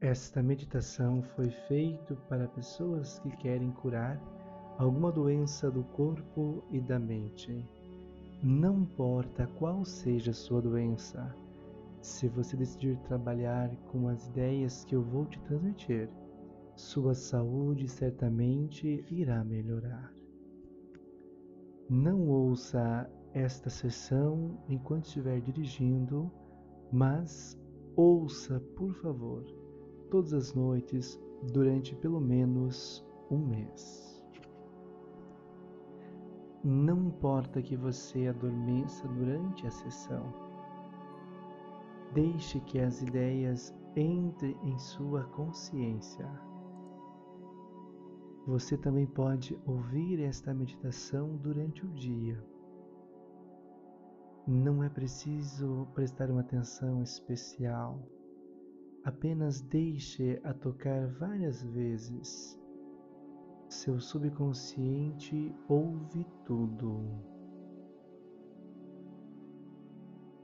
[0.00, 4.18] Esta meditação foi feita para pessoas que querem curar
[4.78, 7.68] alguma doença do corpo e da mente.
[8.42, 11.36] Não importa qual seja a sua doença,
[12.00, 16.08] se você decidir trabalhar com as ideias que eu vou te transmitir,
[16.74, 20.14] sua saúde certamente irá melhorar.
[21.90, 26.32] Não ouça esta sessão enquanto estiver dirigindo,
[26.90, 27.54] mas
[27.94, 29.59] ouça, por favor,
[30.10, 31.18] todas as noites
[31.52, 34.22] durante pelo menos um mês.
[36.62, 40.34] Não importa que você adormeça durante a sessão,
[42.12, 46.28] deixe que as ideias entrem em sua consciência.
[48.46, 52.42] Você também pode ouvir esta meditação durante o dia.
[54.46, 58.02] Não é preciso prestar uma atenção especial
[59.02, 62.60] Apenas deixe-a tocar várias vezes.
[63.66, 67.00] Seu subconsciente ouve tudo.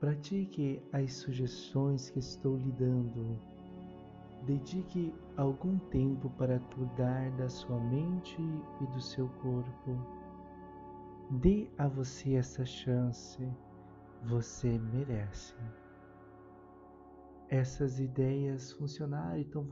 [0.00, 3.38] Pratique as sugestões que estou lhe dando.
[4.46, 8.40] Dedique algum tempo para cuidar da sua mente
[8.80, 9.98] e do seu corpo.
[11.30, 13.46] Dê a você essa chance.
[14.22, 15.54] Você merece
[17.48, 19.64] essas ideias funcionaram e estão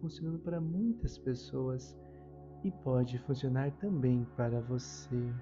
[0.00, 1.96] funcionando para muitas pessoas
[2.62, 5.32] e pode funcionar também para você.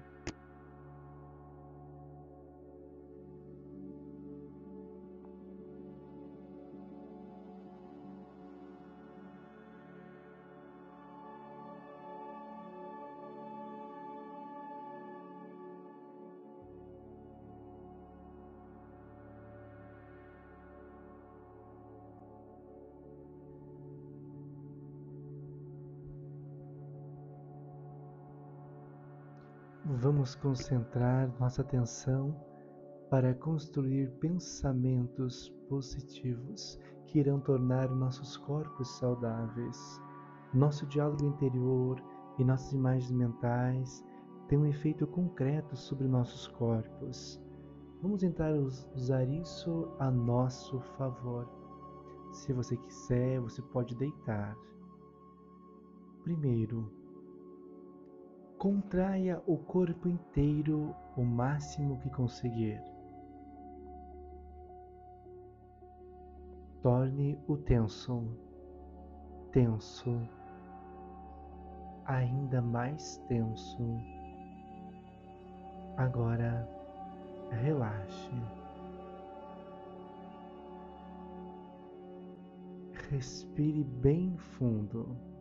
[30.25, 32.35] Vamos concentrar nossa atenção
[33.11, 40.01] para construir pensamentos positivos que irão tornar nossos corpos saudáveis.
[40.51, 42.03] Nosso diálogo interior
[42.39, 44.03] e nossas imagens mentais
[44.47, 47.39] têm um efeito concreto sobre nossos corpos.
[48.01, 48.51] Vamos tentar
[48.95, 51.47] usar isso a nosso favor.
[52.31, 54.57] Se você quiser, você pode deitar.
[56.23, 56.91] Primeiro,
[58.57, 62.81] Contraia o corpo inteiro o máximo que conseguir.
[66.81, 68.23] Torne o tenso,
[69.51, 70.21] tenso,
[72.05, 73.83] ainda mais tenso.
[75.97, 76.67] Agora
[77.51, 78.31] relaxe.
[83.09, 85.34] Respire bem fundo.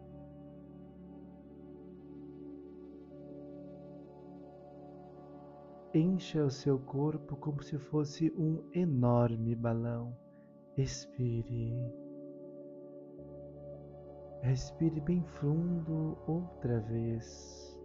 [5.97, 10.13] Encha o seu corpo como se fosse um enorme balão.
[10.77, 11.73] Expire.
[14.43, 17.79] Respire bem fundo outra vez.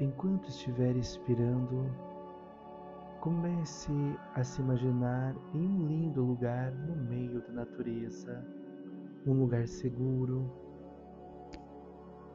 [0.00, 1.84] Enquanto estiver expirando,
[3.20, 3.92] comece
[4.34, 8.42] a se imaginar em um lindo lugar no meio da natureza,
[9.26, 10.50] um lugar seguro,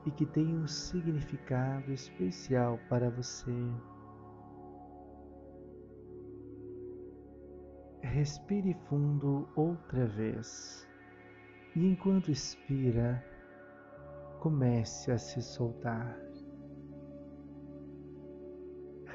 [0.06, 3.52] e que tem um significado especial para você.
[8.02, 10.88] Respire fundo outra vez
[11.76, 13.24] e enquanto expira,
[14.40, 16.20] comece a se soltar.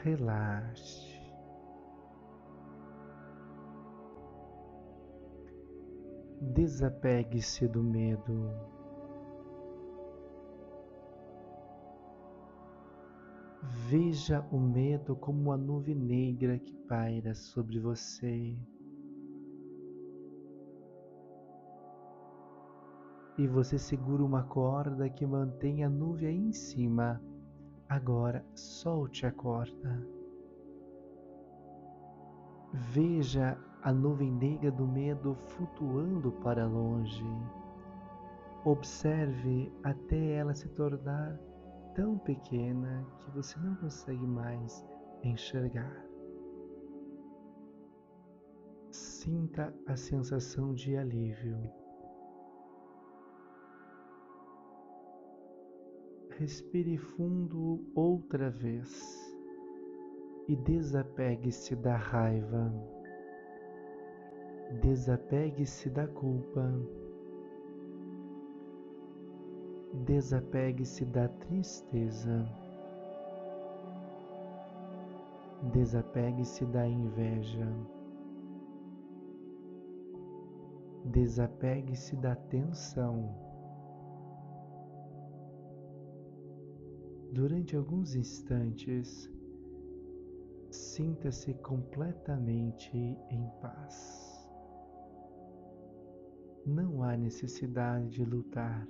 [0.03, 1.17] Relaxe.
[6.41, 8.78] Desapegue-se do medo.
[13.71, 18.57] Veja o medo como uma nuvem negra que paira sobre você.
[23.37, 27.23] E você segura uma corda que mantém a nuvem aí em cima.
[27.87, 30.07] Agora solte a corda.
[32.73, 37.25] Veja a nuvem negra do medo flutuando para longe.
[38.65, 41.48] Observe até ela se tornar
[41.99, 44.87] tão pequena que você não consegue mais
[45.25, 46.07] enxergar.
[48.93, 51.59] Sinta a sensação de alívio.
[56.39, 59.35] Respire fundo outra vez
[60.47, 62.73] e desapegue-se da raiva.
[64.81, 66.63] Desapegue-se da culpa.
[70.05, 72.47] Desapegue-se da tristeza.
[75.73, 77.67] Desapegue-se da inveja.
[81.05, 83.35] Desapegue-se da tensão.
[87.33, 89.31] Durante alguns instantes,
[90.71, 92.97] sinta-se completamente
[93.31, 94.49] em paz.
[96.65, 98.87] Não há necessidade de lutar.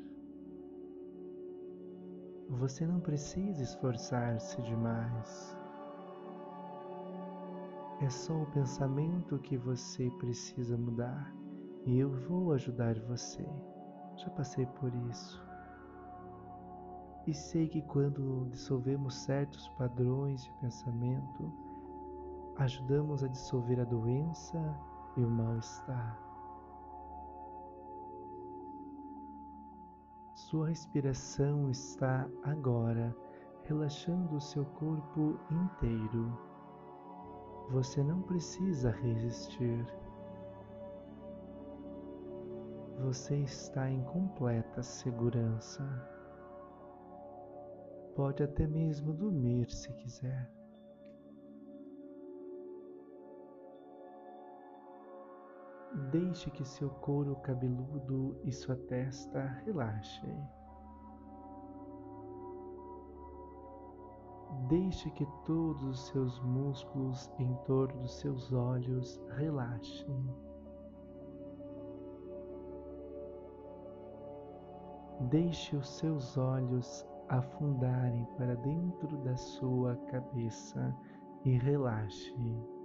[2.51, 5.55] Você não precisa esforçar-se demais.
[8.01, 11.31] É só o pensamento que você precisa mudar
[11.85, 13.47] e eu vou ajudar você.
[14.17, 15.47] Já passei por isso.
[17.27, 21.53] E sei que quando dissolvemos certos padrões de pensamento,
[22.57, 24.59] ajudamos a dissolver a doença
[25.19, 26.28] e o mal-estar.
[30.51, 33.15] Sua respiração está agora
[33.65, 36.33] relaxando o seu corpo inteiro.
[37.69, 39.87] Você não precisa resistir.
[43.01, 45.85] Você está em completa segurança.
[48.17, 50.58] Pode até mesmo dormir se quiser.
[56.11, 60.49] Deixe que seu couro cabeludo e sua testa relaxem.
[64.69, 70.25] Deixe que todos os seus músculos em torno dos seus olhos relaxem.
[75.29, 80.97] Deixe os seus olhos afundarem para dentro da sua cabeça
[81.45, 82.78] e relaxe.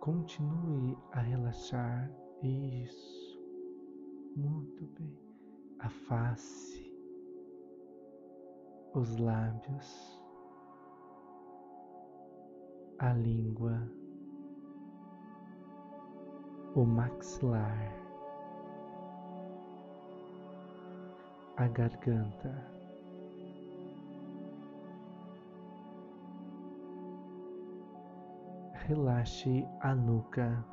[0.00, 2.10] Continue a relaxar.
[2.42, 3.38] Isso.
[4.34, 5.18] Muito bem.
[5.80, 6.90] A face,
[8.94, 10.22] os lábios,
[12.98, 13.90] a língua,
[16.74, 17.94] o maxilar,
[21.56, 22.79] a garganta.
[28.86, 30.64] Relaxe a nuca,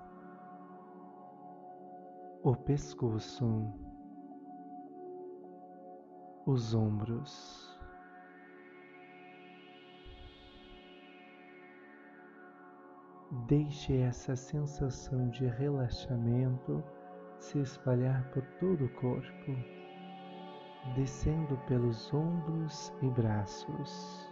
[2.44, 3.74] o pescoço,
[6.46, 7.78] os ombros.
[13.48, 16.84] Deixe essa sensação de relaxamento
[17.40, 19.52] se espalhar por todo o corpo,
[20.96, 24.32] descendo pelos ombros e braços,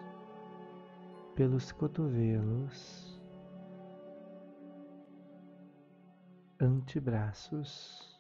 [1.36, 3.14] pelos cotovelos
[6.59, 8.17] antebraços,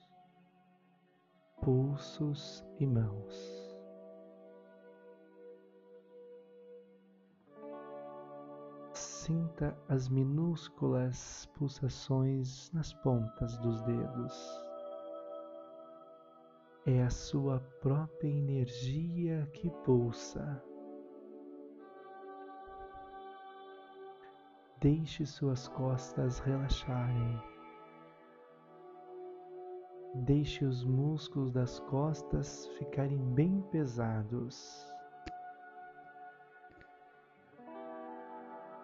[1.61, 3.75] pulsos e mãos.
[8.93, 14.61] Sinta as minúsculas pulsações nas pontas dos dedos.
[16.85, 20.61] É a sua própria energia que pulsa.
[24.79, 27.54] Deixe suas costas relaxarem.
[30.23, 34.89] Deixe os músculos das costas ficarem bem pesados.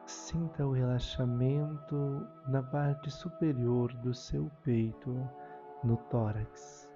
[0.05, 5.09] Sinta o relaxamento na parte superior do seu peito,
[5.81, 6.91] no tórax,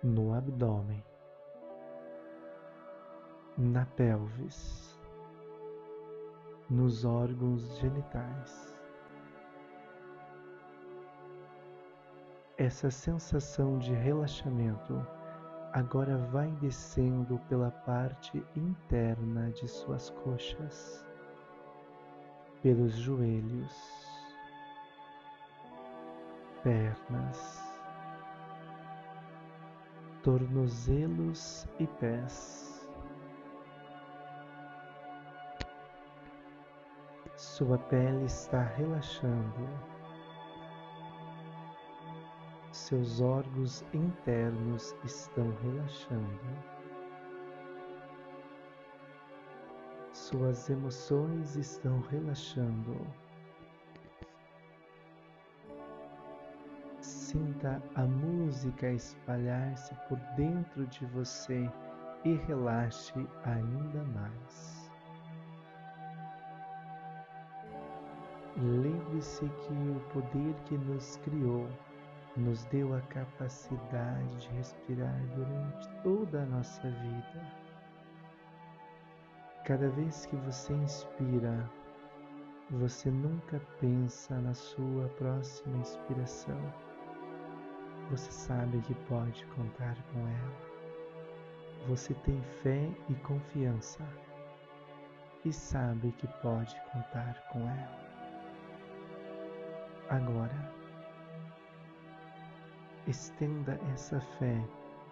[0.00, 1.04] no abdômen,
[3.58, 4.96] na pelvis,
[6.70, 8.71] nos órgãos genitais.
[12.62, 15.04] Essa sensação de relaxamento
[15.72, 21.04] agora vai descendo pela parte interna de suas coxas,
[22.62, 23.74] pelos joelhos,
[26.62, 27.60] pernas,
[30.22, 32.88] tornozelos e pés.
[37.34, 39.91] Sua pele está relaxando
[42.92, 46.38] seus órgãos internos estão relaxando.
[50.12, 52.94] Suas emoções estão relaxando.
[57.00, 61.66] Sinta a música espalhar-se por dentro de você
[62.26, 64.82] e relaxe ainda mais.
[68.58, 71.66] lembre-se que o poder que nos criou
[72.36, 77.62] nos deu a capacidade de respirar durante toda a nossa vida.
[79.64, 81.68] Cada vez que você inspira,
[82.70, 86.58] você nunca pensa na sua próxima inspiração.
[88.10, 90.72] Você sabe que pode contar com ela.
[91.86, 94.02] Você tem fé e confiança
[95.44, 98.00] e sabe que pode contar com ela.
[100.08, 100.81] Agora,
[103.06, 104.62] estenda essa fé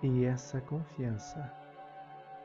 [0.03, 1.53] e essa confiança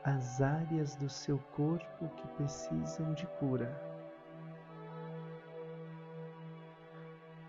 [0.04, 3.74] às áreas do seu corpo que precisam de cura.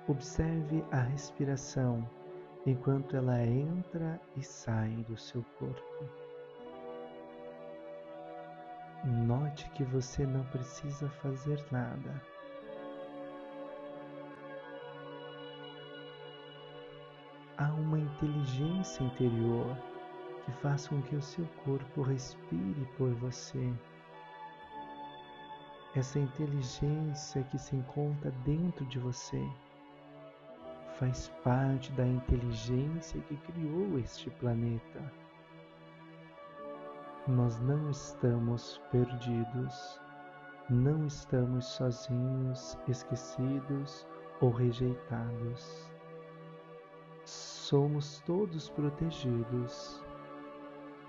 [0.07, 2.09] Observe a respiração
[2.65, 6.05] enquanto ela entra e sai do seu corpo.
[9.03, 12.21] Note que você não precisa fazer nada.
[17.59, 19.75] Há uma inteligência interior
[20.45, 23.73] que faz com que o seu corpo respire por você.
[25.95, 29.43] Essa inteligência que se encontra dentro de você
[30.99, 35.11] faz parte da inteligência que criou este planeta.
[37.27, 39.99] Nós não estamos perdidos,
[40.69, 44.05] não estamos sozinhos, esquecidos
[44.41, 45.96] ou rejeitados.
[47.67, 50.01] Somos todos protegidos.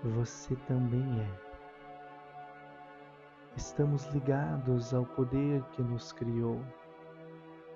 [0.03, 1.29] Você também é.
[3.55, 6.59] Estamos ligados ao poder que nos criou,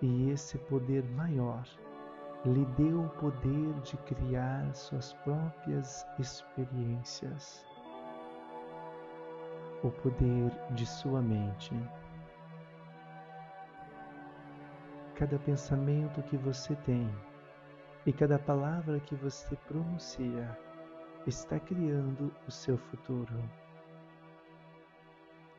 [0.01, 1.63] e esse poder maior
[2.43, 7.65] lhe deu o poder de criar suas próprias experiências
[9.81, 11.73] o poder de sua mente.
[15.15, 17.09] Cada pensamento que você tem
[18.05, 20.57] e cada palavra que você pronuncia
[21.25, 23.33] está criando o seu futuro.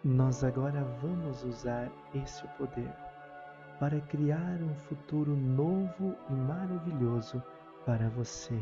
[0.03, 2.93] Nós agora vamos usar esse poder
[3.81, 7.43] para criar um futuro novo e maravilhoso
[7.87, 8.61] para você.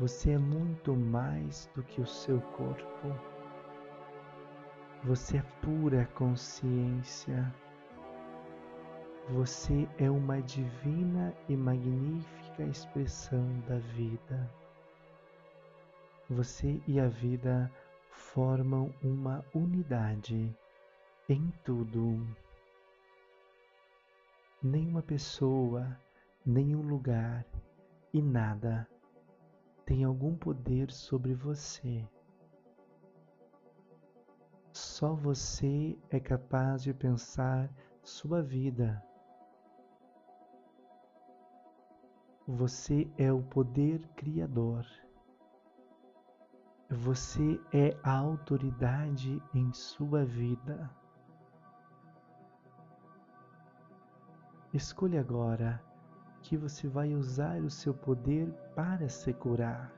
[0.00, 3.14] Você é muito mais do que o seu corpo.
[5.04, 7.52] Você é pura consciência.
[9.30, 14.50] Você é uma divina e magnífica expressão da vida.
[16.30, 17.70] Você e a vida
[18.10, 20.56] formam uma unidade
[21.28, 22.26] em tudo.
[24.62, 25.94] Nenhuma pessoa,
[26.44, 27.44] nenhum lugar
[28.14, 28.88] e nada
[29.84, 32.02] tem algum poder sobre você.
[34.72, 37.70] Só você é capaz de pensar
[38.02, 39.06] sua vida.
[42.50, 44.82] Você é o poder criador.
[46.88, 50.90] Você é a autoridade em sua vida.
[54.72, 55.78] Escolha agora
[56.40, 59.92] que você vai usar o seu poder para se curar.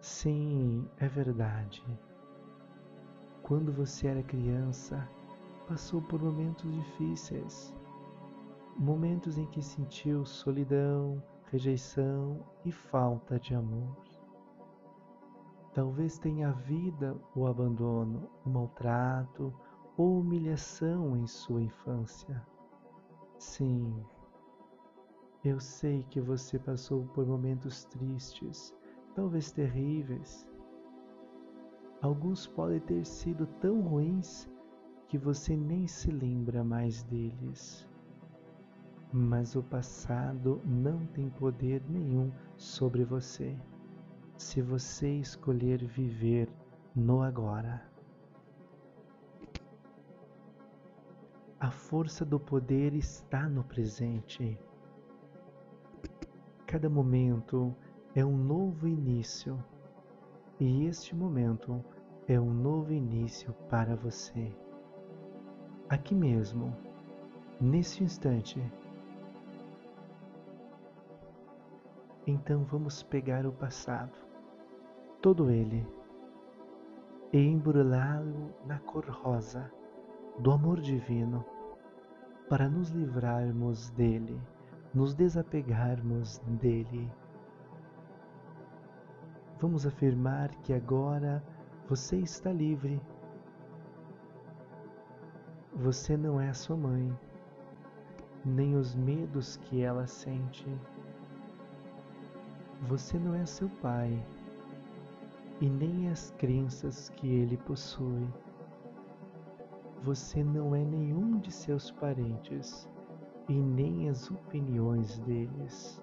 [0.00, 1.84] Sim, é verdade.
[3.42, 5.06] Quando você era criança,
[5.68, 7.74] passou por momentos difíceis,
[8.76, 13.96] momentos em que sentiu solidão, rejeição e falta de amor.
[15.74, 19.52] Talvez tenha havido o abandono, o maltrato
[19.96, 22.46] ou humilhação em sua infância.
[23.38, 24.04] Sim,
[25.44, 28.74] eu sei que você passou por momentos tristes,
[29.14, 30.46] talvez terríveis,
[32.02, 34.50] Alguns podem ter sido tão ruins
[35.06, 37.88] que você nem se lembra mais deles.
[39.12, 43.54] Mas o passado não tem poder nenhum sobre você,
[44.38, 46.48] se você escolher viver
[46.96, 47.86] no agora.
[51.60, 54.58] A força do poder está no presente.
[56.66, 57.76] Cada momento
[58.14, 59.62] é um novo início
[60.58, 61.84] e este momento
[62.26, 64.50] é um novo início para você.
[65.88, 66.74] Aqui mesmo,
[67.60, 68.60] nesse instante.
[72.26, 74.12] Então vamos pegar o passado,
[75.20, 75.86] todo ele,
[77.32, 79.70] e embrulhá-lo na cor rosa
[80.38, 81.44] do amor divino,
[82.48, 84.40] para nos livrarmos dele,
[84.94, 87.10] nos desapegarmos dele
[89.62, 91.40] Vamos afirmar que agora
[91.88, 93.00] você está livre.
[95.72, 97.16] Você não é sua mãe,
[98.44, 100.66] nem os medos que ela sente.
[102.88, 104.20] Você não é seu pai,
[105.60, 108.28] e nem as crenças que ele possui.
[110.02, 112.88] Você não é nenhum de seus parentes
[113.48, 116.02] e nem as opiniões deles.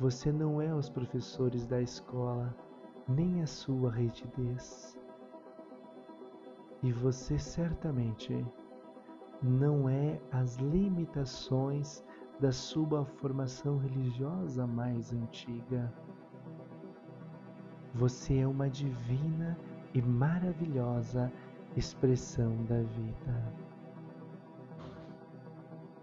[0.00, 2.52] Você não é os professores da escola,
[3.06, 4.98] nem a sua rigidez.
[6.82, 8.44] E você certamente
[9.40, 12.02] não é as limitações
[12.38, 15.92] da sua formação religiosa mais antiga.
[17.94, 19.58] Você é uma divina
[19.94, 21.32] e maravilhosa
[21.76, 23.52] expressão da vida.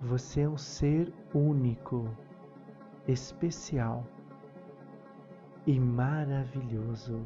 [0.01, 2.09] Você é um ser único,
[3.07, 4.03] especial
[5.65, 7.21] e maravilhoso.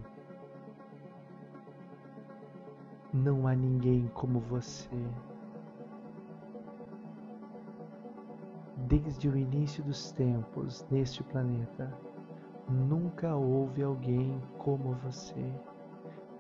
[3.14, 4.90] Não há ninguém como você.
[8.88, 11.94] Desde o início dos tempos neste planeta,
[12.70, 15.54] nunca houve alguém como você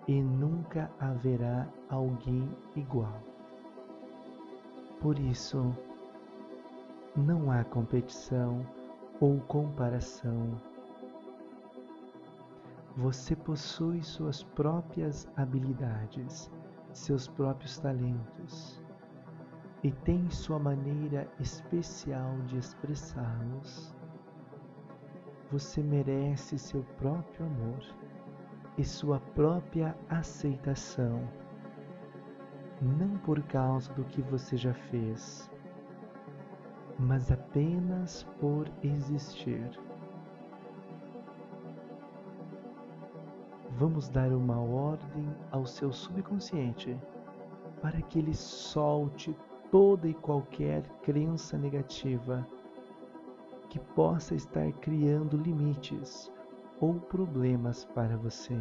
[0.08, 3.22] e nunca haverá alguém igual.
[5.01, 5.75] Por isso,
[7.18, 8.66] não há competição
[9.20, 10.56] ou comparação.
[12.96, 16.50] Você possui suas próprias habilidades,
[16.94, 18.87] seus próprios talentos
[19.84, 23.96] e tem sua maneira especial de expressá-los.
[25.51, 27.84] Você merece seu próprio amor
[28.77, 31.27] e sua própria aceitação,
[32.81, 35.50] não por causa do que você já fez,
[37.00, 39.69] mas apenas por existir.
[43.77, 46.98] Vamos dar uma ordem ao seu subconsciente
[47.81, 49.38] para que ele solte
[49.71, 52.48] toda e qualquer crença negativa
[53.70, 56.31] que possa estar criando limites
[56.79, 58.57] ou problemas para você.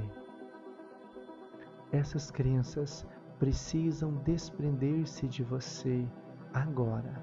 [1.92, 3.06] Essas crenças
[3.38, 6.06] precisam desprender-se de você
[6.52, 7.22] agora.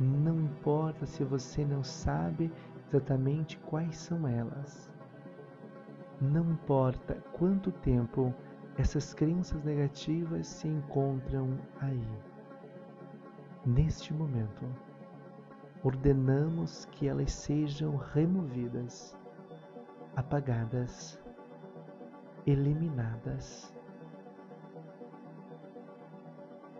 [0.00, 2.52] Não importa se você não sabe
[2.88, 4.90] exatamente quais são elas.
[6.20, 8.34] Não importa quanto tempo
[8.78, 12.08] essas crenças negativas se encontram aí.
[13.66, 14.64] Neste momento,
[15.82, 19.16] ordenamos que elas sejam removidas,
[20.14, 21.20] apagadas,
[22.46, 23.74] eliminadas.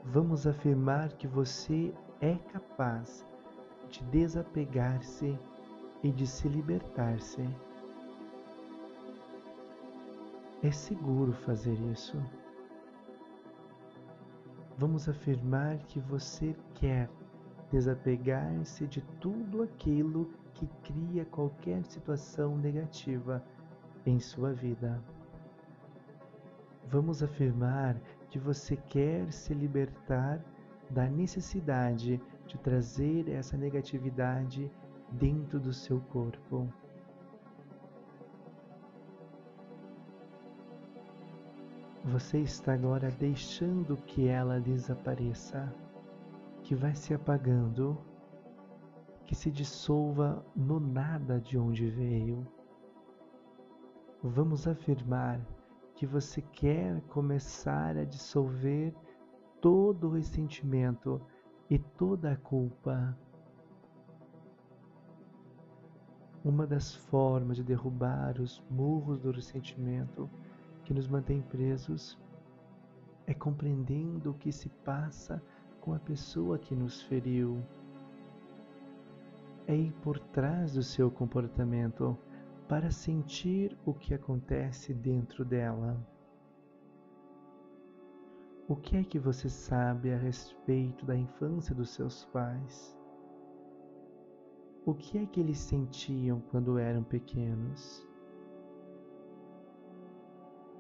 [0.05, 3.27] Vamos afirmar que você é capaz
[3.89, 5.37] de desapegar-se
[6.03, 7.45] e de se libertar-se.
[10.61, 12.21] É seguro fazer isso.
[14.77, 17.09] Vamos afirmar que você quer
[17.71, 23.41] desapegar-se de tudo aquilo que cria qualquer situação negativa
[24.05, 25.01] em sua vida.
[26.89, 27.97] Vamos afirmar
[28.29, 30.45] que você quer se libertar
[30.91, 34.69] da necessidade de trazer essa negatividade
[35.13, 36.69] dentro do seu corpo.
[42.13, 45.71] Você está agora deixando que ela desapareça
[46.63, 47.99] que vai se apagando,
[49.27, 52.47] que se dissolva no nada de onde veio.
[54.23, 55.39] Vamos afirmar
[55.95, 58.95] que você quer começar a dissolver
[59.61, 61.21] todo o ressentimento
[61.69, 63.15] e toda a culpa.
[66.43, 70.31] Uma das formas de derrubar os murros do ressentimento
[70.89, 72.19] que nos mantém presos
[73.27, 75.43] é compreendendo o que se passa
[75.83, 77.63] com a pessoa que nos feriu.
[79.67, 82.17] É ir por trás do seu comportamento
[82.67, 86.03] para sentir o que acontece dentro dela.
[88.67, 92.99] O que é que você sabe a respeito da infância dos seus pais?
[94.87, 98.09] O que é que eles sentiam quando eram pequenos?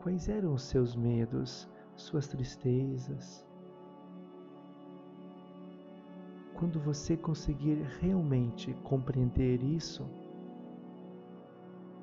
[0.00, 3.44] Quais eram os seus medos, suas tristezas?
[6.54, 10.08] Quando você conseguir realmente compreender isso,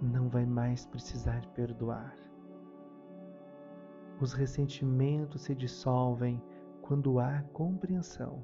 [0.02, 2.16] não vai mais precisar perdoar.
[4.20, 6.42] Os ressentimentos se dissolvem
[6.82, 8.44] quando há compreensão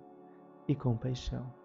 [0.68, 1.61] e compaixão.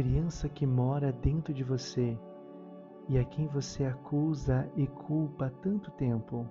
[0.00, 2.18] Criança que mora dentro de você
[3.06, 6.48] e a quem você acusa e culpa há tanto tempo.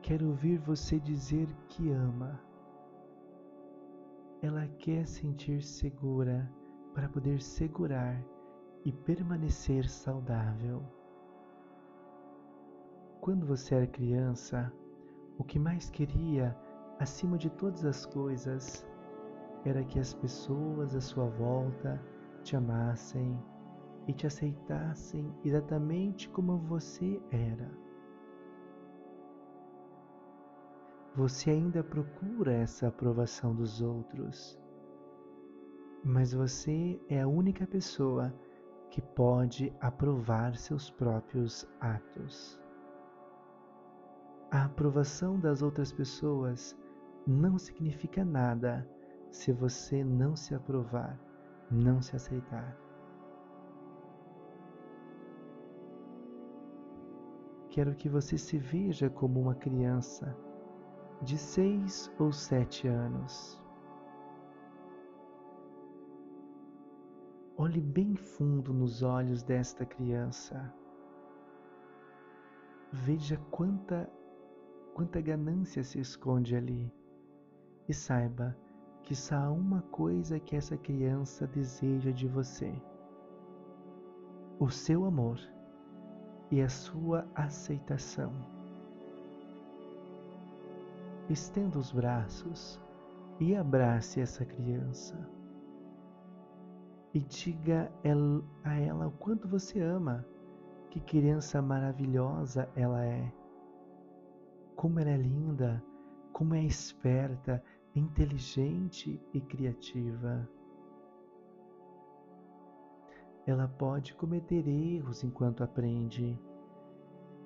[0.00, 2.40] Quero ouvir você dizer que ama.
[4.40, 6.50] Ela quer sentir segura
[6.94, 8.18] para poder segurar
[8.86, 10.82] e permanecer saudável.
[13.20, 14.72] Quando você era criança,
[15.36, 16.56] o que mais queria,
[16.98, 18.88] acima de todas as coisas,
[19.62, 22.13] era que as pessoas à sua volta
[22.44, 23.42] te amassem
[24.06, 27.70] e te aceitassem exatamente como você era.
[31.16, 34.60] Você ainda procura essa aprovação dos outros,
[36.04, 38.34] mas você é a única pessoa
[38.90, 42.60] que pode aprovar seus próprios atos.
[44.50, 46.76] A aprovação das outras pessoas
[47.26, 48.86] não significa nada
[49.30, 51.18] se você não se aprovar,
[51.74, 52.76] não se aceitar.
[57.70, 60.36] Quero que você se veja como uma criança
[61.20, 63.60] de seis ou sete anos.
[67.56, 70.72] Olhe bem fundo nos olhos desta criança.
[72.92, 74.08] Veja quanta,
[74.94, 76.92] quanta ganância se esconde ali.
[77.88, 78.56] E saiba
[79.04, 82.74] que só há uma coisa que essa criança deseja de você:
[84.58, 85.38] o seu amor
[86.50, 88.32] e a sua aceitação.
[91.28, 92.80] Estenda os braços
[93.40, 95.28] e abrace essa criança.
[97.12, 97.90] E diga
[98.64, 100.26] a ela o quanto você ama,
[100.90, 103.32] que criança maravilhosa ela é.
[104.74, 105.82] Como ela é linda,
[106.32, 107.62] como é esperta,
[107.94, 110.48] inteligente e criativa.
[113.46, 116.38] Ela pode cometer erros enquanto aprende,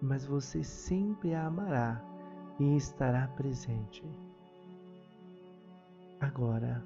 [0.01, 2.03] mas você sempre a amará
[2.59, 4.05] e estará presente.
[6.21, 6.85] Agora,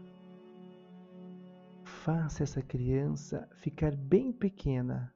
[1.85, 5.15] faça essa criança ficar bem pequena,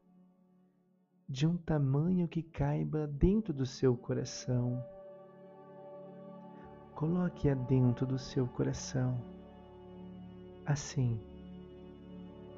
[1.29, 4.83] de um tamanho que caiba dentro do seu coração.
[6.97, 9.23] Coloque-a dentro do seu coração.
[10.65, 11.21] Assim,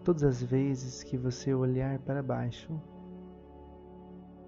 [0.09, 2.81] Todas as vezes que você olhar para baixo,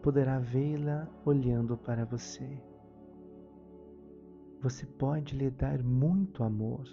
[0.03, 2.59] poderá vê-la olhando para você.
[4.63, 6.89] Você pode lhe dar muito amor.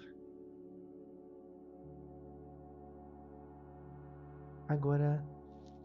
[4.68, 5.24] Agora,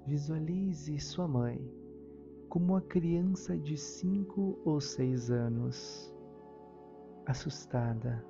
[0.06, 1.66] visualize sua mãe
[2.50, 6.13] como uma criança de cinco ou seis anos,
[7.26, 8.24] assustada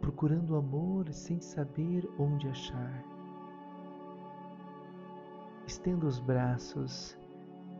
[0.00, 3.04] procurando amor sem saber onde achar.
[5.66, 7.18] Estenda os braços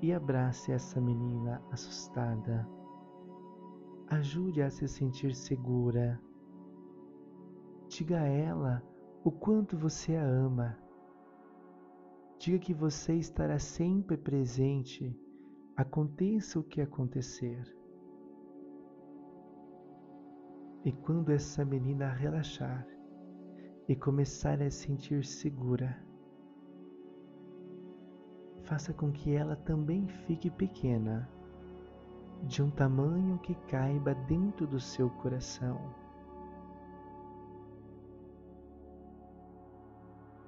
[0.01, 2.69] e abrace essa menina assustada.
[4.09, 6.21] Ajude a se sentir segura.
[7.89, 8.83] Diga a ela
[9.25, 10.79] o quanto você a ama.
[12.39, 15.15] Diga que você estará sempre presente,
[15.77, 17.80] aconteça o que acontecer.
[20.83, 22.87] E quando essa menina relaxar
[23.87, 25.95] e começar a sentir segura,
[28.63, 31.29] faça com que ela também fique pequena,
[32.45, 35.79] de um tamanho que caiba dentro do seu coração.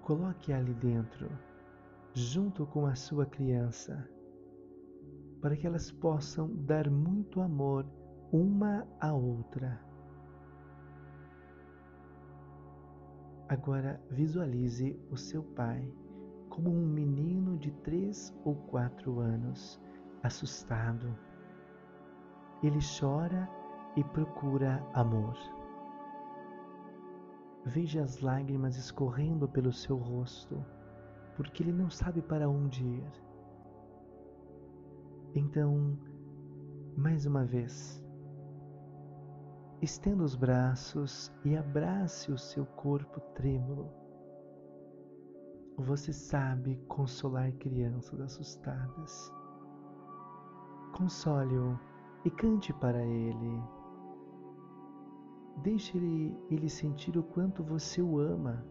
[0.00, 1.28] Coloque ali dentro,
[2.14, 4.08] junto com a sua criança,
[5.42, 7.84] para que elas possam dar muito amor
[8.32, 9.91] uma à outra.
[13.52, 15.86] Agora visualize o seu pai
[16.48, 19.78] como um menino de três ou quatro anos,
[20.22, 21.14] assustado.
[22.62, 23.46] Ele chora
[23.94, 25.36] e procura amor.
[27.66, 30.64] Veja as lágrimas escorrendo pelo seu rosto,
[31.36, 33.12] porque ele não sabe para onde ir.
[35.34, 35.98] Então,
[36.96, 38.01] mais uma vez,
[39.82, 43.90] Estenda os braços e abrace o seu corpo trêmulo.
[45.76, 49.32] Você sabe consolar crianças assustadas.
[50.96, 51.76] Console-o
[52.24, 53.60] e cante para ele.
[55.64, 58.64] Deixe ele, ele sentir o quanto você o ama.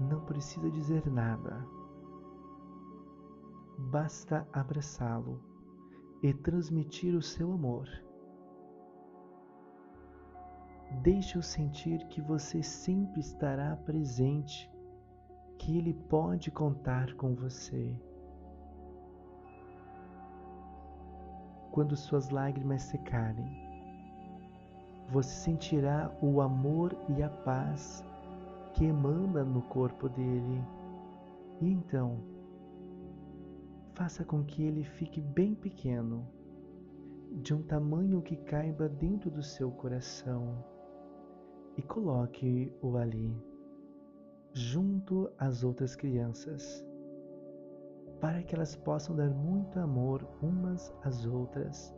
[0.00, 1.64] Não precisa dizer nada.
[3.78, 5.45] Basta abraçá-lo
[6.26, 7.88] e transmitir o seu amor.
[11.02, 14.68] Deixe-o sentir que você sempre estará presente,
[15.56, 17.96] que ele pode contar com você.
[21.70, 23.64] Quando suas lágrimas secarem,
[25.08, 28.04] você sentirá o amor e a paz
[28.72, 30.64] que emana no corpo dele.
[31.60, 32.35] E então,
[33.96, 36.28] faça com que ele fique bem pequeno,
[37.40, 40.62] de um tamanho que caiba dentro do seu coração,
[41.78, 43.34] e coloque-o ali,
[44.52, 46.84] junto às outras crianças,
[48.20, 51.94] para que elas possam dar muito amor umas às outras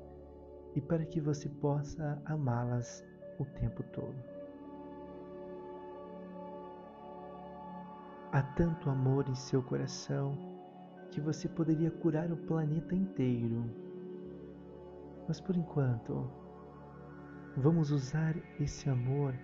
[0.77, 3.05] e para que você possa amá-las
[3.41, 4.17] o tempo todo.
[8.31, 10.58] Há tanto amor em seu coração
[11.19, 13.65] que você poderia curar o planeta inteiro.
[15.27, 16.31] Mas por enquanto,
[17.57, 19.35] vamos usar esse amor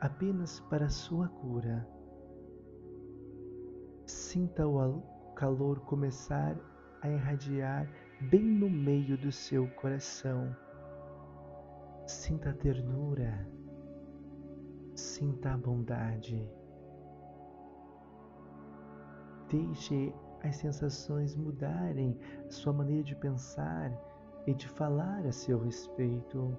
[0.00, 1.86] apenas para sua cura.
[4.04, 5.00] Sinta o
[5.36, 6.56] calor começar
[7.00, 7.88] a irradiar
[8.22, 10.54] bem no meio do seu coração.
[12.04, 13.48] Sinta a ternura,
[14.96, 16.44] sinta a bondade.
[19.48, 23.92] Deixe as sensações mudarem sua maneira de pensar
[24.46, 26.58] e de falar a seu respeito.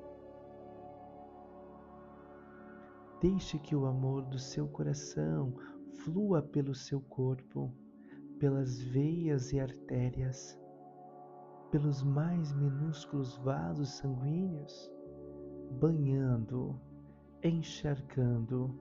[3.22, 5.54] Deixe que o amor do seu coração
[6.00, 7.72] flua pelo seu corpo,
[8.39, 10.60] pelas veias e artérias,
[11.72, 14.91] pelos mais minúsculos vasos sanguíneos,
[15.80, 16.80] banhando,
[17.41, 18.74] encharcando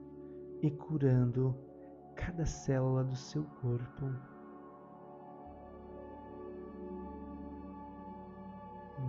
[0.61, 1.55] e curando
[2.15, 4.32] cada célula do seu corpo.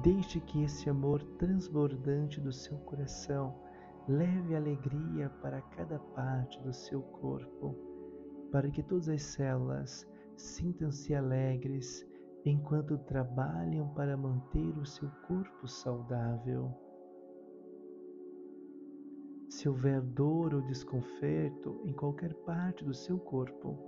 [0.05, 3.55] Deixe que esse amor transbordante do seu coração
[4.07, 7.75] leve alegria para cada parte do seu corpo,
[8.53, 12.07] para que todas as células sintam-se alegres
[12.45, 16.71] enquanto trabalham para manter o seu corpo saudável.
[19.49, 23.79] Se houver dor ou desconforto em qualquer parte do seu corpo,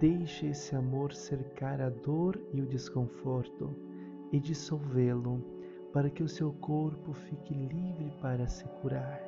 [0.00, 3.89] deixe esse amor cercar a dor e o desconforto
[4.32, 5.42] e dissolvê-lo
[5.92, 9.20] para que o seu corpo fique livre para se curar.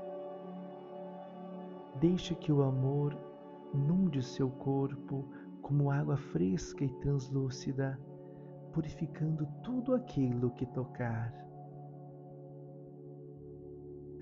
[2.00, 3.16] Deixe que o amor
[3.74, 5.28] inunde o seu corpo
[5.60, 7.98] como água fresca e translúcida,
[8.72, 11.42] purificando tudo aquilo que tocar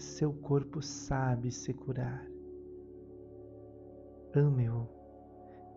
[0.00, 2.26] seu corpo sabe se curar.
[4.34, 4.88] Ame-o,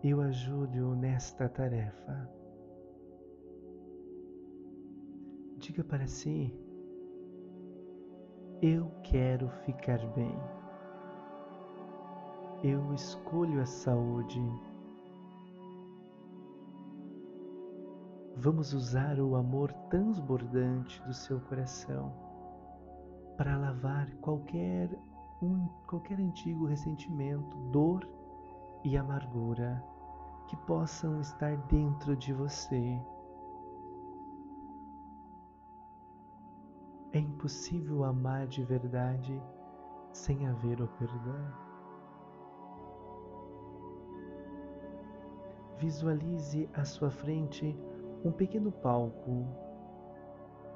[0.02, 2.30] eu ajude-o nesta tarefa.
[5.64, 6.54] Diga para si:
[8.60, 10.38] Eu quero ficar bem.
[12.62, 14.42] Eu escolho a saúde.
[18.36, 22.12] Vamos usar o amor transbordante do seu coração
[23.38, 24.90] para lavar qualquer
[25.40, 28.06] um, qualquer antigo ressentimento, dor
[28.84, 29.82] e amargura
[30.46, 33.00] que possam estar dentro de você.
[37.14, 39.40] É impossível amar de verdade
[40.12, 41.52] sem haver o perdão.
[45.78, 47.78] Visualize à sua frente
[48.24, 49.46] um pequeno palco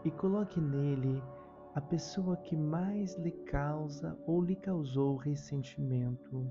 [0.04, 1.20] e coloque nele
[1.74, 6.48] a pessoa que mais lhe causa ou lhe causou ressentimento.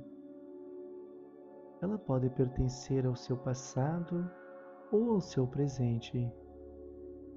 [1.81, 4.29] Ela pode pertencer ao seu passado
[4.91, 6.29] ou ao seu presente.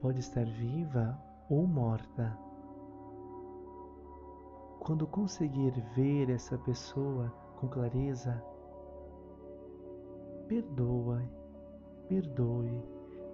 [0.01, 2.39] Pode estar viva ou morta.
[4.79, 8.43] Quando conseguir ver essa pessoa com clareza,
[10.49, 11.23] perdoa,
[12.09, 12.83] perdoe,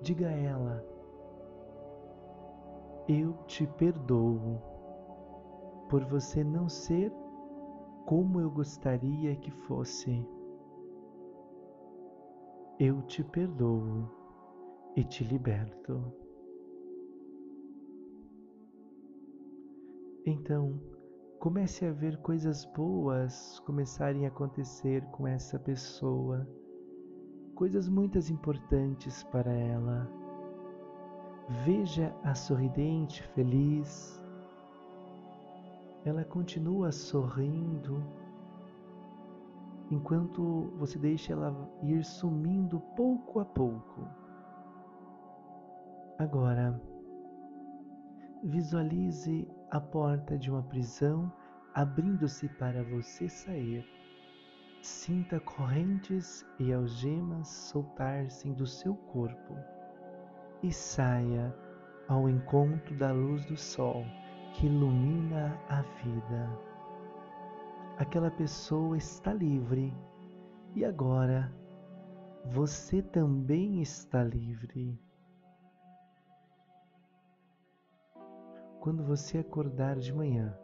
[0.03, 0.97] diga a ela
[3.09, 4.61] eu te perdoo
[5.89, 7.13] por você não ser
[8.05, 10.27] como eu gostaria que fosse.
[12.81, 14.11] Eu te perdoo
[14.97, 16.13] e te liberto.
[20.27, 20.79] Então,
[21.39, 26.47] comece a ver coisas boas começarem a acontecer com essa pessoa,
[27.55, 30.27] coisas muitas importantes para ela
[31.49, 34.21] Veja a sorridente, feliz.
[36.05, 38.03] Ela continua sorrindo
[39.89, 44.09] enquanto você deixa ela ir sumindo pouco a pouco.
[46.19, 46.81] Agora,
[48.43, 51.33] visualize a porta de uma prisão
[51.75, 53.85] abrindo-se para você sair.
[54.81, 59.57] Sinta correntes e algemas soltar-se do seu corpo
[60.63, 61.55] e saia
[62.09, 64.05] ao encontro da luz do sol
[64.55, 66.49] que ilumina a vida.
[67.99, 69.93] Aquela pessoa está livre
[70.75, 71.53] e agora
[72.45, 74.99] você também está livre.
[78.87, 80.57] Quando você acordar de manhã,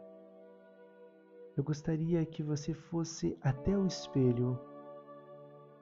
[1.57, 4.57] eu gostaria que você fosse até o espelho,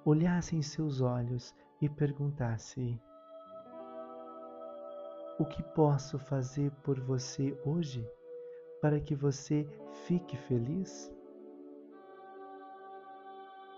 [0.04, 3.00] olhasse em seus olhos e perguntasse:
[5.38, 8.04] O que posso fazer por você hoje
[8.82, 9.70] para que você
[10.08, 11.14] fique feliz?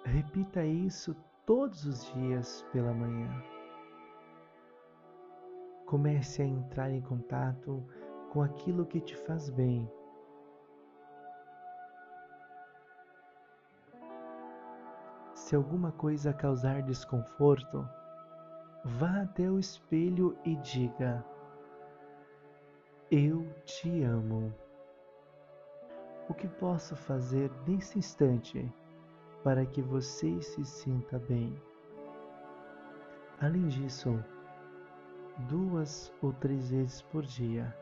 [0.05, 1.13] Repita isso
[1.45, 3.29] todos os dias pela manhã.
[5.85, 7.85] Comece a entrar em contato
[8.33, 9.87] com aquilo que te faz bem
[15.53, 17.87] Se alguma coisa causar desconforto,
[18.83, 21.23] vá até o espelho e diga:
[23.11, 24.51] Eu te amo.
[26.27, 28.67] O que posso fazer nesse instante
[29.43, 31.55] para que você se sinta bem?
[33.39, 34.17] Além disso,
[35.49, 37.77] duas ou três vezes por dia,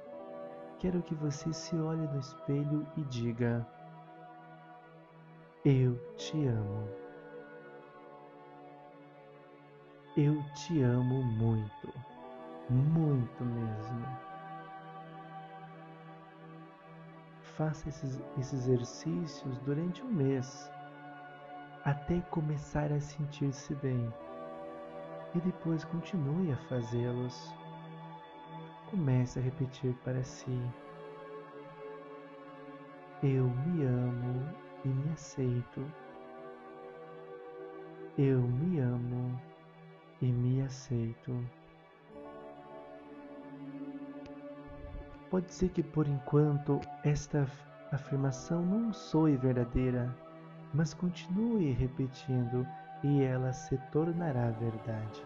[0.82, 3.66] quero que você se olhe no espelho e diga:
[5.64, 6.90] Eu te amo.
[10.18, 11.94] Eu te amo muito,
[12.68, 14.08] muito mesmo.
[17.56, 20.72] Faça esses, esses exercícios durante um mês,
[21.86, 24.12] até começar a sentir-se bem.
[25.36, 27.61] E depois continue a fazê-los.
[28.92, 30.62] Comece a repetir para si:
[33.24, 34.50] Eu me amo
[34.84, 35.82] e me aceito.
[38.18, 39.42] Eu me amo
[40.22, 41.34] e me aceito.
[45.30, 47.48] Pode ser que por enquanto esta
[47.94, 50.14] afirmação não soe verdadeira,
[50.74, 52.68] mas continue repetindo
[53.02, 55.24] e ela se tornará verdade.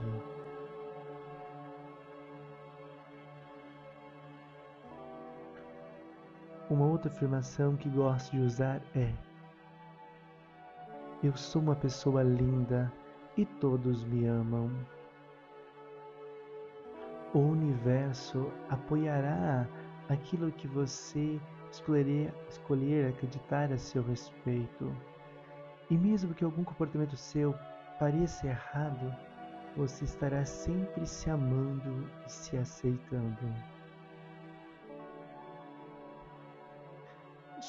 [6.67, 9.13] Uma outra afirmação que gosto de usar é:
[11.21, 12.91] Eu sou uma pessoa linda
[13.37, 14.71] e todos me amam.
[17.35, 19.67] O universo apoiará
[20.09, 21.39] aquilo que você
[21.71, 24.91] escolher, escolher acreditar a seu respeito.
[25.89, 27.53] E mesmo que algum comportamento seu
[27.99, 29.13] pareça errado,
[29.77, 33.74] você estará sempre se amando e se aceitando.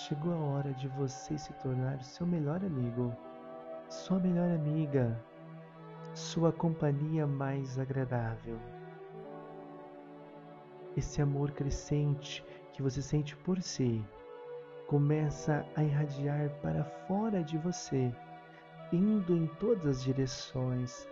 [0.09, 3.13] Chegou a hora de você se tornar seu melhor amigo,
[3.89, 5.21] sua melhor amiga,
[6.15, 8.57] sua companhia mais agradável.
[10.97, 14.05] Esse amor crescente que você sente por si
[14.87, 18.15] começa a irradiar para fora de você,
[18.93, 21.09] indo em todas as direções,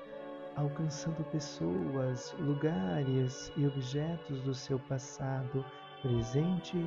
[0.54, 5.64] alcançando pessoas, lugares e objetos do seu passado,
[6.00, 6.78] presente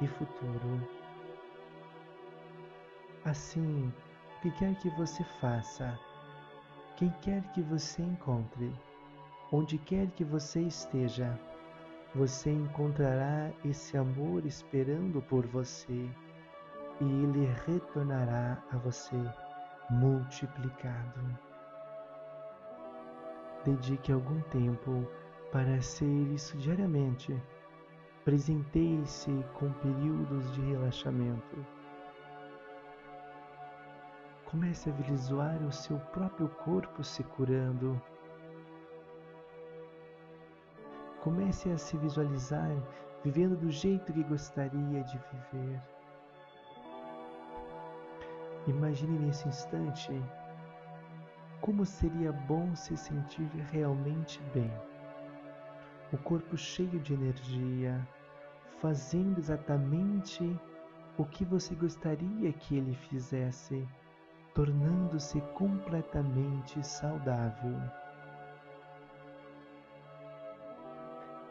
[0.00, 1.05] e futuro.
[3.26, 3.92] Assim,
[4.36, 5.98] o que quer que você faça,
[6.96, 8.72] quem quer que você encontre,
[9.50, 11.36] onde quer que você esteja,
[12.14, 16.08] você encontrará esse amor esperando por você
[17.00, 19.20] e ele retornará a você
[19.90, 21.36] multiplicado.
[23.64, 25.04] Dedique algum tempo
[25.50, 27.36] para ser isso diariamente.
[28.24, 31.75] Presenteie-se com períodos de relaxamento
[34.50, 38.00] Comece a visualizar o seu próprio corpo se curando.
[41.20, 42.70] Comece a se visualizar
[43.24, 45.82] vivendo do jeito que gostaria de viver.
[48.68, 50.12] Imagine nesse instante
[51.60, 54.70] como seria bom se sentir realmente bem.
[56.12, 58.06] O corpo cheio de energia,
[58.80, 60.56] fazendo exatamente
[61.18, 63.84] o que você gostaria que ele fizesse
[64.56, 67.76] tornando-se completamente saudável.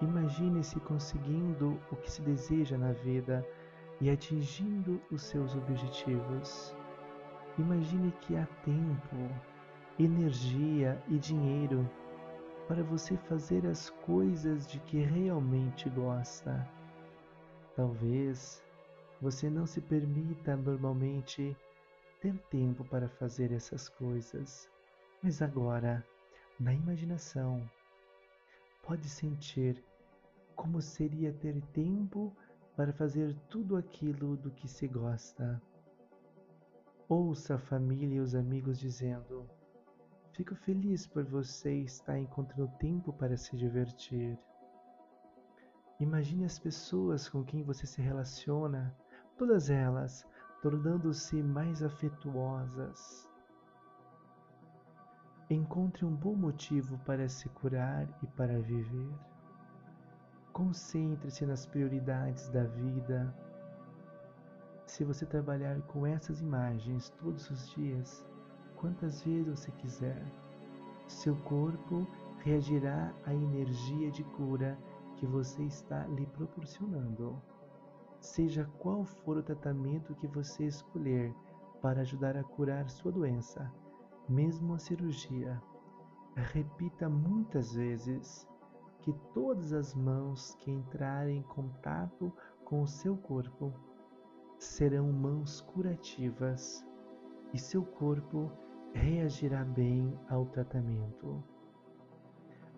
[0.01, 3.47] Imagine-se conseguindo o que se deseja na vida
[4.01, 6.75] e atingindo os seus objetivos.
[7.59, 9.15] Imagine que há tempo,
[9.99, 11.87] energia e dinheiro
[12.67, 16.67] para você fazer as coisas de que realmente gosta.
[17.75, 18.65] Talvez
[19.21, 21.55] Você não se permita normalmente
[22.25, 24.67] ter tempo para fazer essas coisas,
[25.21, 26.03] mas agora,
[26.59, 27.69] na imaginação,
[28.81, 29.83] pode sentir
[30.55, 32.35] como seria ter tempo
[32.75, 35.61] para fazer tudo aquilo do que se gosta.
[37.07, 39.47] Ouça a família e os amigos dizendo:
[40.33, 44.35] Fico feliz por você estar encontrando tempo para se divertir.
[45.99, 48.97] Imagine as pessoas com quem você se relaciona,
[49.37, 50.25] todas elas
[50.65, 53.29] tornando-se mais afetuosas.
[55.47, 59.13] Encontre um bom motivo para se curar e para viver.
[60.51, 63.31] Concentre-se nas prioridades da vida.
[64.87, 68.25] Se você trabalhar com essas imagens todos os dias,
[68.75, 70.25] quantas vezes você quiser,
[71.07, 72.07] seu corpo
[72.39, 74.75] reagirá à energia de cura
[75.17, 77.39] que você está lhe proporcionando.
[78.25, 81.31] Seja qual for o tratamento que você escolher
[81.79, 83.71] para ajudar a curar sua doença,
[84.27, 85.61] mesmo a cirurgia,
[86.35, 88.49] repita muitas vezes
[89.01, 92.33] que todas as mãos que entrarem em contato
[92.65, 93.71] com o seu corpo
[94.57, 96.83] serão mãos curativas
[97.53, 98.51] e seu corpo
[98.91, 101.43] reagirá bem ao tratamento.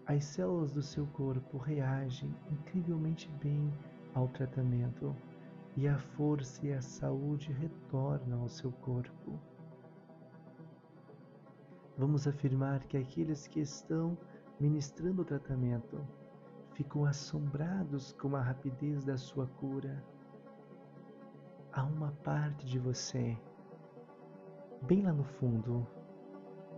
[0.05, 3.73] As células do seu corpo reagem incrivelmente bem
[4.13, 5.15] ao tratamento
[5.78, 9.39] e a força e a saúde retornam ao seu corpo.
[11.97, 14.17] Vamos afirmar que aqueles que estão
[14.59, 16.03] ministrando o tratamento,
[16.73, 20.03] ficam assombrados com a rapidez da sua cura.
[21.71, 23.38] Há uma parte de você,
[24.82, 25.86] bem lá no fundo,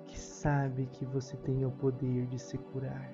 [0.06, 3.14] que sabe que você tem o poder de se curar.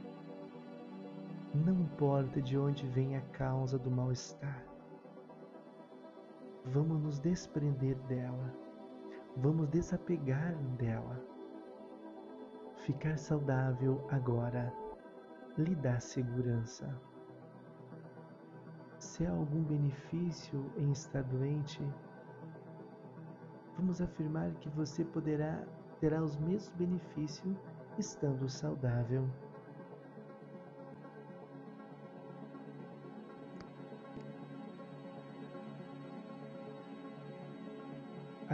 [1.53, 4.74] Não importa de onde vem a causa do mal-estar.
[6.65, 8.53] Vamos nos desprender dela.
[9.37, 11.35] Vamos desapegar dela
[12.85, 14.71] Ficar saudável agora
[15.57, 16.87] lhe dá segurança.
[18.99, 21.81] Se há algum benefício em estar doente,
[23.75, 25.63] vamos afirmar que você poderá
[25.99, 27.57] terá os mesmos benefícios
[27.97, 29.27] estando saudável.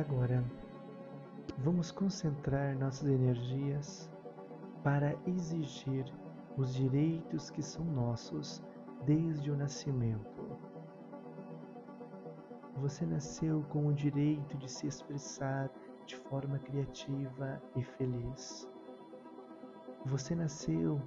[0.01, 0.43] Agora,
[1.59, 4.09] vamos concentrar nossas energias
[4.83, 6.11] para exigir
[6.57, 8.63] os direitos que são nossos
[9.05, 10.57] desde o nascimento.
[12.77, 15.69] Você nasceu com o direito de se expressar
[16.07, 18.67] de forma criativa e feliz.
[20.07, 20.99] Você nasceu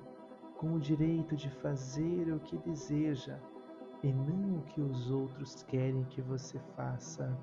[0.57, 3.41] com o direito de fazer o que deseja
[4.05, 7.37] e não o que os outros querem que você faça.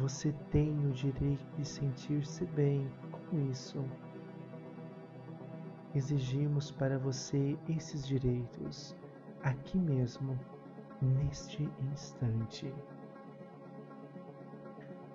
[0.00, 2.88] Você tem o direito de sentir-se bem
[3.30, 3.84] com isso
[5.96, 8.94] exigimos para você esses direitos
[9.42, 10.38] aqui mesmo,
[11.00, 12.70] neste instante.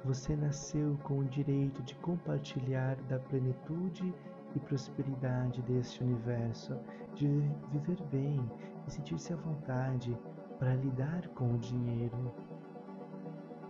[0.04, 4.12] Você nasceu com o direito de compartilhar da plenitude
[4.56, 6.76] e prosperidade deste universo,
[7.14, 7.28] de
[7.72, 8.40] viver bem
[8.88, 10.18] e sentir-se à vontade
[10.58, 12.34] para lidar com o dinheiro.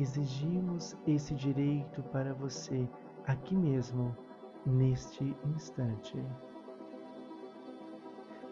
[0.02, 2.90] Exigimos esse direito para você
[3.28, 4.18] aqui mesmo,
[4.66, 6.18] neste instante.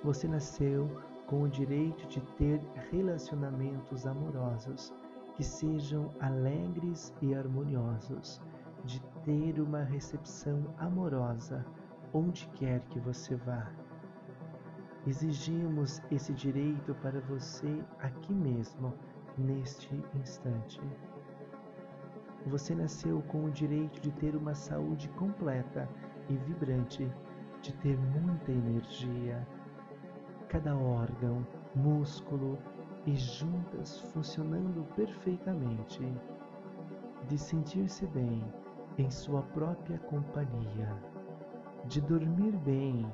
[0.03, 0.87] Você nasceu
[1.25, 4.93] com o direito de ter relacionamentos amorosos
[5.33, 8.39] que sejam alegres e harmoniosos,
[8.85, 11.65] de ter uma recepção amorosa
[12.13, 13.71] onde quer que você vá.
[15.07, 18.93] Exigimos esse direito para você aqui mesmo,
[19.35, 20.79] neste instante.
[22.45, 25.89] Você nasceu com o direito de ter uma saúde completa
[26.29, 27.11] e vibrante,
[27.61, 29.45] de ter muita energia.
[30.47, 32.57] Cada órgão, músculo
[33.05, 36.01] e juntas funcionando perfeitamente,
[37.27, 38.41] de sentir-se bem
[38.97, 40.95] em sua própria companhia,
[41.85, 43.05] de dormir bem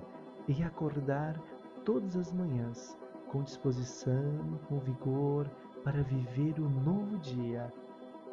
[0.48, 1.42] e acordar
[1.84, 2.98] todas as manhãs
[3.28, 5.50] com disposição, com vigor
[5.84, 7.72] para viver o novo dia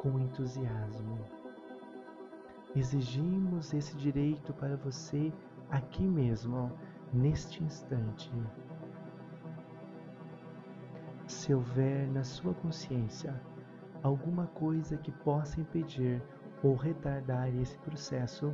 [0.03, 1.17] com entusiasmo.
[2.75, 5.33] Exigimos esse direito para você
[5.71, 6.71] aqui mesmo,
[7.11, 8.31] neste instante
[11.43, 13.33] se houver na sua consciência
[14.01, 16.21] alguma coisa que possa impedir
[16.61, 18.53] ou retardar esse processo,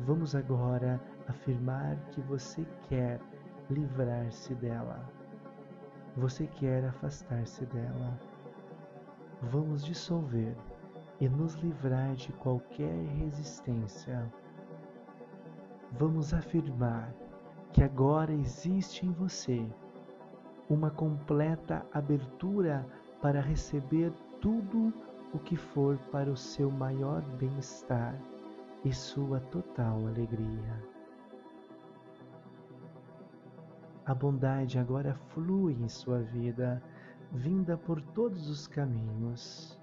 [0.00, 3.20] vamos agora afirmar que você quer
[3.68, 5.00] livrar-se dela.
[6.16, 8.16] Você quer afastar-se dela.
[9.42, 10.56] Vamos dissolver
[11.20, 14.30] e nos livrar de qualquer resistência.
[15.92, 17.12] Vamos afirmar
[17.72, 19.66] que agora existe em você
[20.68, 22.86] uma completa abertura
[23.20, 24.92] para receber tudo
[25.32, 28.18] o que for para o seu maior bem-estar
[28.84, 30.96] e sua total alegria.
[34.04, 36.80] A bondade agora flui em sua vida,
[37.32, 39.78] vinda por todos os caminhos.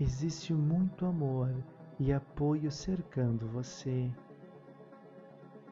[0.00, 1.52] Existe muito amor
[1.98, 4.10] e apoio cercando você.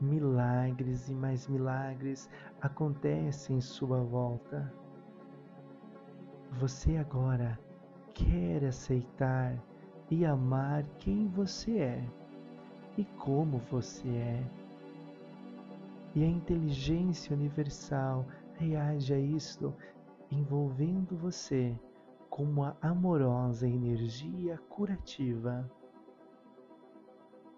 [0.00, 2.28] Milagres e mais milagres
[2.60, 4.72] acontecem em sua volta.
[6.58, 7.58] Você agora
[8.12, 9.56] quer aceitar
[10.10, 12.04] e amar quem você é
[12.98, 14.42] e como você é.
[16.14, 18.26] E a inteligência universal
[18.58, 19.74] reage a isto,
[20.30, 21.78] envolvendo você
[22.28, 25.70] com uma amorosa energia curativa.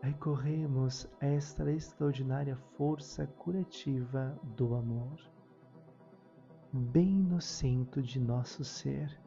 [0.00, 5.18] Recorremos a esta extraordinária força curativa do amor,
[6.72, 9.18] bem no centro de nosso ser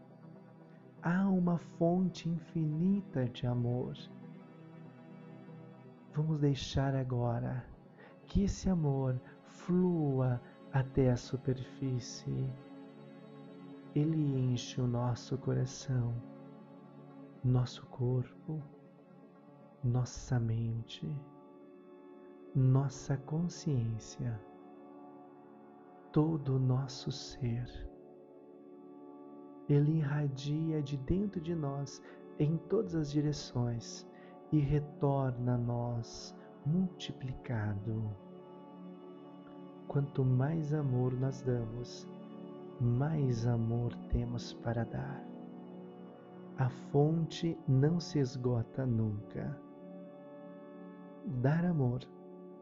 [1.02, 3.98] há uma fonte infinita de amor.
[6.14, 7.66] Vamos deixar agora
[8.28, 10.40] que esse amor flua
[10.74, 12.50] até a superfície.
[13.94, 16.16] Ele enche o nosso coração,
[17.44, 18.62] nosso corpo,
[19.84, 21.14] nossa mente,
[22.56, 24.40] nossa consciência,
[26.12, 27.92] todo o nosso ser
[29.74, 32.02] ele irradia de dentro de nós
[32.40, 34.08] em todas as direções
[34.52, 38.16] e retorna a nós multiplicado.
[39.92, 42.08] Quanto mais amor nós damos,
[42.80, 45.22] mais amor temos para dar.
[46.56, 49.60] A fonte não se esgota nunca.
[51.42, 52.00] Dar amor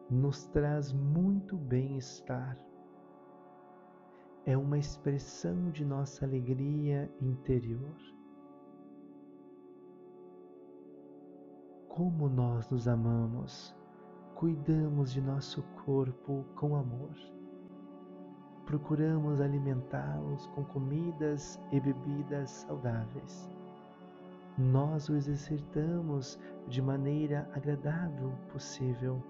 [0.09, 2.57] nos traz muito bem-estar
[4.43, 7.95] é uma expressão de nossa alegria interior.
[11.89, 13.78] Como nós nos amamos,
[14.39, 17.13] cuidamos de nosso corpo com amor.
[18.65, 23.49] Procuramos alimentá-los com comidas e bebidas saudáveis.
[24.57, 29.21] Nós o exercitamos de maneira agradável possível.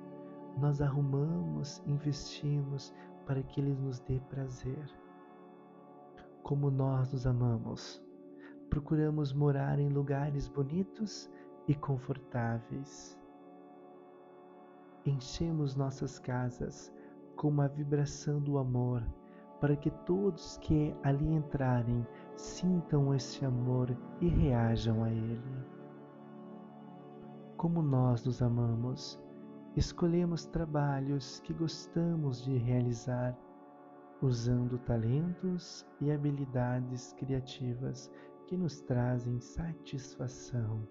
[0.60, 2.93] Nós arrumamos, investimos
[3.26, 4.88] para que ele nos dê prazer
[6.43, 7.99] como nós nos amamos.
[8.70, 11.28] Procuramos morar em lugares bonitos
[11.68, 13.18] e confortáveis.
[15.10, 16.93] Enchemos nossas casas
[17.36, 19.03] com uma vibração do amor,
[19.60, 22.05] para que todos que ali entrarem
[22.36, 23.89] sintam esse amor
[24.22, 25.66] e reajam a ele.
[27.57, 29.20] Como nós nos amamos,
[29.76, 33.36] escolhemos trabalhos que gostamos de realizar
[34.22, 38.12] usando talentos e habilidades criativas
[38.45, 40.88] que nos trazem satisfação.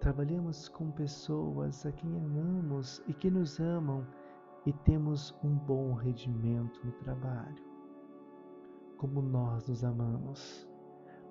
[0.00, 4.06] Trabalhamos com pessoas a quem amamos e que nos amam
[4.64, 7.64] e temos um bom rendimento no trabalho.
[8.96, 10.68] Como nós nos amamos,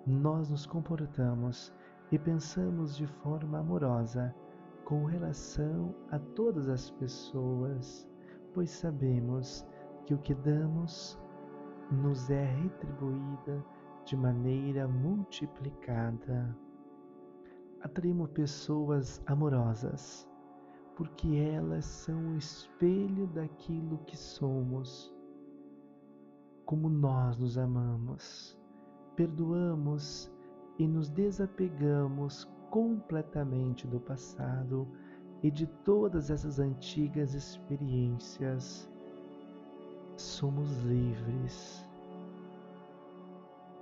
[0.06, 1.74] nós nos comportamos
[2.12, 4.36] e pensamos de forma amorosa
[4.84, 8.06] com relação a todas as pessoas,
[8.54, 9.66] pois sabemos
[10.06, 11.18] que o que damos
[11.90, 13.64] nos é retribuída
[14.04, 16.67] de maneira multiplicada.
[17.82, 20.28] Atraímos pessoas amorosas,
[20.96, 25.14] porque elas são o espelho daquilo que somos.
[26.66, 28.58] Como nós nos amamos,
[29.16, 30.32] perdoamos
[30.78, 34.88] e nos desapegamos completamente do passado
[35.42, 38.90] e de todas essas antigas experiências
[40.18, 41.86] somos livres.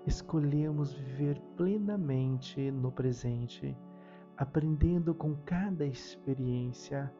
[0.06, 3.76] Escolhemos viver plenamente no presente,
[4.38, 7.12] aprendendo com cada experiência,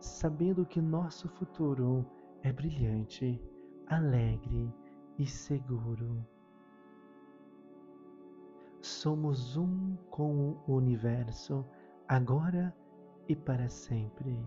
[0.00, 2.04] sabendo que nosso futuro
[2.42, 3.40] é brilhante,
[3.86, 4.72] alegre
[5.18, 6.26] e seguro.
[8.80, 11.64] Somos um com o universo,
[12.08, 12.74] agora
[13.28, 14.44] e para sempre.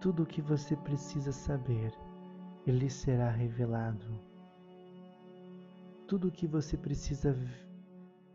[0.00, 1.92] Tudo o que você precisa saber,
[2.66, 4.18] ele será revelado.
[6.06, 7.36] Tudo o que você precisa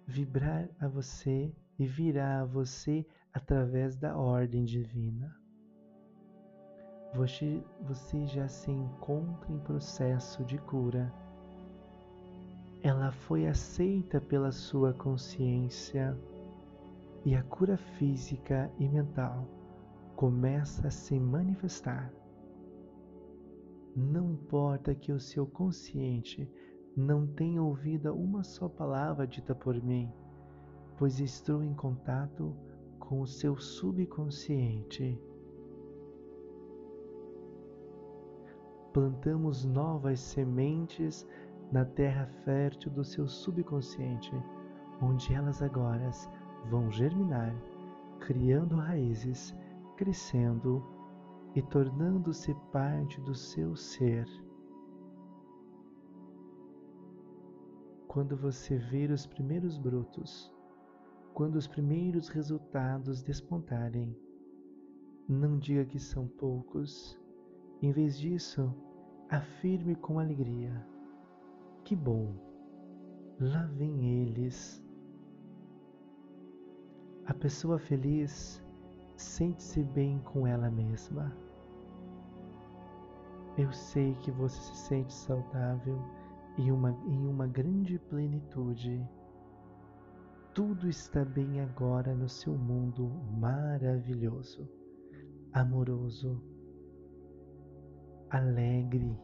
[0.08, 5.36] vibrar a você e virá a você através da ordem divina.
[7.14, 11.14] Você, você já se encontra em processo de cura.
[12.84, 16.16] ela foi aceita pela sua consciência
[17.26, 19.48] e a cura física e mental
[20.16, 22.14] começa a se manifestar.
[23.96, 26.48] Não importa que o seu consciente
[26.96, 30.10] não tenha ouvido uma só palavra dita por mim,
[30.98, 32.56] pois estou em contato
[33.00, 35.20] com o seu subconsciente.
[38.94, 41.28] Plantamos novas sementes
[41.70, 44.32] na terra fértil do seu subconsciente,
[45.02, 46.10] onde elas agora
[46.70, 47.54] vão germinar,
[48.22, 49.54] criando raízes,
[49.98, 50.82] crescendo
[51.54, 54.45] e tornando-se parte do seu ser.
[58.16, 60.50] Quando você ver os primeiros brotos,
[61.34, 64.18] quando os primeiros resultados despontarem,
[65.28, 67.20] não diga que são poucos.
[67.82, 68.74] Em vez disso,
[69.30, 70.88] afirme com alegria:
[71.84, 72.34] Que bom,
[73.38, 74.82] lá vem eles.
[77.26, 78.64] A pessoa feliz
[79.18, 81.36] sente-se bem com ela mesma.
[83.58, 86.02] Eu sei que você se sente saudável
[86.58, 89.06] e uma, em uma grande plenitude.
[90.54, 94.70] Tudo está bem agora no seu mundo maravilhoso,
[95.52, 96.42] amoroso,
[98.30, 99.18] alegre,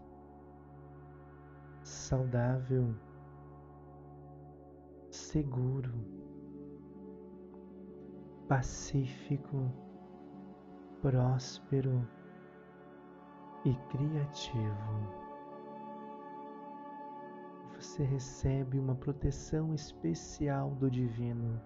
[1.84, 2.94] saudável,
[5.10, 5.94] seguro,
[8.50, 9.72] pacífico,
[11.02, 12.06] próspero
[13.64, 15.21] e criativo.
[17.82, 21.60] Você recebe uma proteção especial do Divino.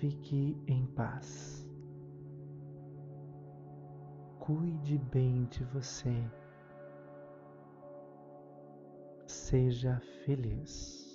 [0.00, 1.68] Fique em paz.
[4.38, 6.24] Cuide bem de você.
[9.26, 11.07] Seja feliz.